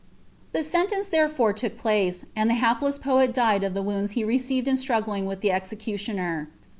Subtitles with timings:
[0.51, 4.67] 'Th« sentence therefore tuok place, and the hapless poet ilietl of the vvnnds he received
[4.67, 6.47] in struggling with the executioner.'